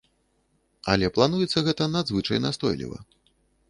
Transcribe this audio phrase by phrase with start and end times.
[0.93, 2.97] Але плануецца гэта надзвычай настойліва.